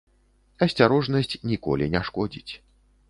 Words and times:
Асцярожнасць 0.65 1.37
ніколі 1.51 1.91
не 1.97 2.01
шкодзіць. 2.09 2.53